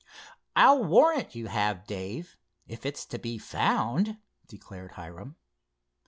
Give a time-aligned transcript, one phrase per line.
[0.55, 5.35] "I'll warrant you have, Dave, if it's to be found," declared Hiram.